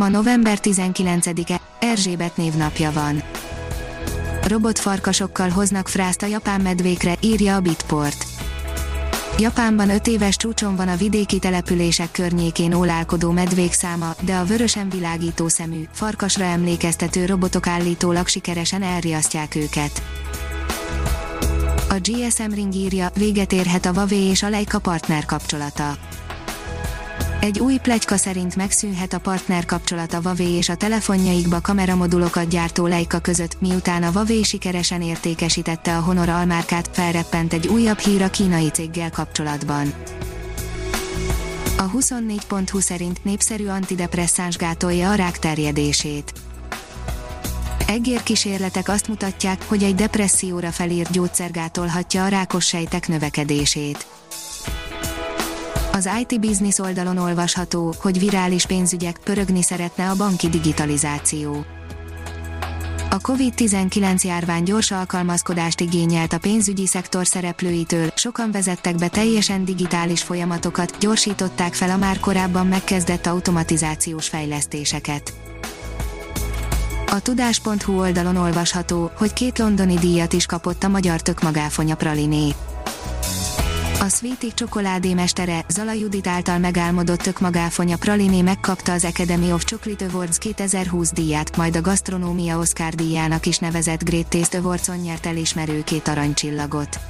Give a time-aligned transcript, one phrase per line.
[0.00, 3.22] Ma november 19-e, Erzsébet névnapja van.
[4.46, 8.26] Robotfarkasokkal hoznak frászt a japán medvékre, írja a Bitport.
[9.38, 14.88] Japánban 5 éves csúcson van a vidéki települések környékén ólálkodó medvék száma, de a vörösen
[14.88, 20.02] világító szemű, farkasra emlékeztető robotok állítólag sikeresen elriasztják őket.
[21.88, 25.98] A GSM Ring írja, véget érhet a Huawei és a Leica partner kapcsolata
[27.40, 32.86] egy új plegyka szerint megszűnhet a partner kapcsolat a Huawei és a telefonjaikba kameramodulokat gyártó
[32.86, 38.30] Leica között, miután a Huawei sikeresen értékesítette a Honor almárkát, felreppent egy újabb hír a
[38.30, 39.92] kínai céggel kapcsolatban.
[41.78, 46.32] A 24.20 szerint népszerű antidepresszáns gátolja a rák terjedését.
[47.86, 54.06] Egérkísérletek azt mutatják, hogy egy depresszióra felírt gyógyszer gátolhatja a rákos sejtek növekedését
[55.92, 61.64] az IT Business oldalon olvasható, hogy virális pénzügyek pörögni szeretne a banki digitalizáció.
[63.10, 70.22] A COVID-19 járvány gyors alkalmazkodást igényelt a pénzügyi szektor szereplőitől, sokan vezettek be teljesen digitális
[70.22, 75.32] folyamatokat, gyorsították fel a már korábban megkezdett automatizációs fejlesztéseket.
[77.06, 82.54] A tudás.hu oldalon olvasható, hogy két londoni díjat is kapott a magyar tökmagáfonya praliné.
[84.02, 89.64] A Sweetie csokoládé mestere, Zala Judit által megálmodott tök magáfonya Praliné megkapta az Academy of
[89.64, 95.26] Chocolate Awards 2020 díját, majd a Gasztronómia Oscar díjának is nevezett Great Taste Awards-on nyert
[95.26, 97.00] elismerő két aranycsillagot.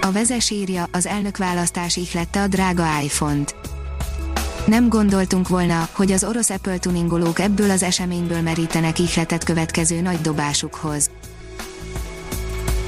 [0.00, 3.54] A vezes írja, az elnökválasztás ihlette a drága iPhone-t.
[4.66, 10.20] Nem gondoltunk volna, hogy az orosz Apple tuningolók ebből az eseményből merítenek ihletet következő nagy
[10.20, 11.10] dobásukhoz.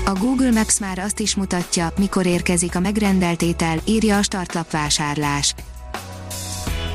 [0.09, 4.71] A Google Maps már azt is mutatja, mikor érkezik a megrendelt étel, írja a startlap
[4.71, 5.55] vásárlás.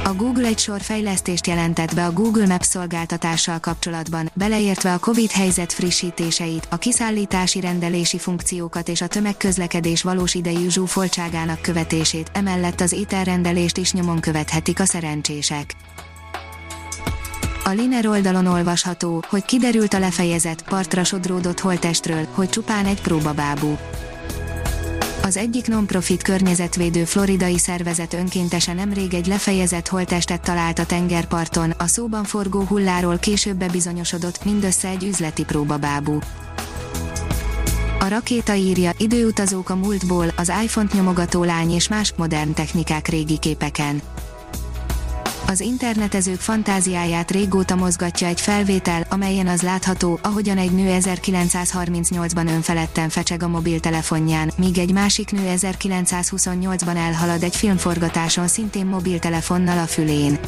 [0.04, 5.32] A Google egy sor fejlesztést jelentett be a Google Maps szolgáltatással kapcsolatban, beleértve a COVID
[5.32, 12.92] helyzet frissítéseit, a kiszállítási rendelési funkciókat és a tömegközlekedés valós idejű zsúfoltságának követését, emellett az
[12.92, 15.76] ételrendelést is nyomon követhetik a szerencsések.
[17.66, 23.78] A Liner oldalon olvasható, hogy kiderült a lefejezett, partra sodródott holtestről, hogy csupán egy próbabábú.
[25.22, 31.88] Az egyik non-profit környezetvédő floridai szervezet önkéntesen nemrég egy lefejezett holtestet talált a tengerparton, a
[31.88, 36.20] szóban forgó hulláról később bebizonyosodott mindössze egy üzleti próbabábú.
[38.00, 43.40] A rakéta írja, időutazók a múltból, az iPhone-t nyomogató lány és más modern technikák régi
[43.40, 44.02] képeken
[45.54, 53.10] az internetezők fantáziáját régóta mozgatja egy felvétel, amelyen az látható, ahogyan egy nő 1938-ban önfeledten
[53.10, 60.40] fecseg a mobiltelefonján, míg egy másik nő 1928-ban elhalad egy filmforgatáson szintén mobiltelefonnal a fülén.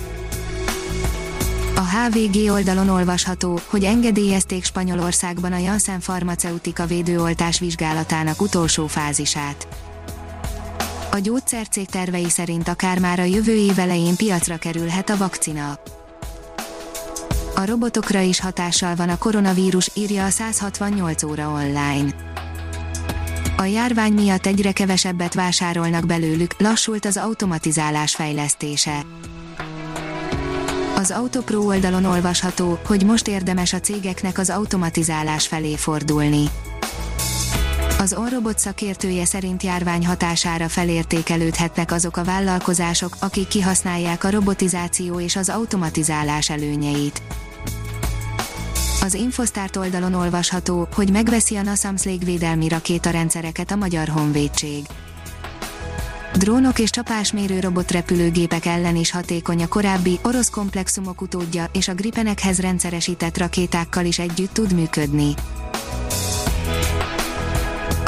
[1.75, 9.67] A HVG oldalon olvasható, hogy engedélyezték Spanyolországban a Janssen Farmaceutika védőoltás vizsgálatának utolsó fázisát.
[11.15, 15.79] A gyógyszercég tervei szerint akár már a jövő év elején piacra kerülhet a vakcina.
[17.55, 22.15] A robotokra is hatással van a koronavírus, írja a 168 óra online.
[23.57, 29.05] A járvány miatt egyre kevesebbet vásárolnak belőlük, lassult az automatizálás fejlesztése.
[30.95, 36.49] Az Autopro oldalon olvasható, hogy most érdemes a cégeknek az automatizálás felé fordulni
[37.99, 45.35] az orrobot szakértője szerint járvány hatására felértékelődhetnek azok a vállalkozások, akik kihasználják a robotizáció és
[45.35, 47.21] az automatizálás előnyeit.
[49.01, 54.85] Az Infosztárt oldalon olvasható, hogy megveszi a NASAMS légvédelmi rakétarendszereket a Magyar Honvédség.
[56.37, 62.59] Drónok és csapásmérő robotrepülőgépek ellen is hatékony a korábbi orosz komplexumok utódja, és a Gripenekhez
[62.59, 65.33] rendszeresített rakétákkal is együtt tud működni.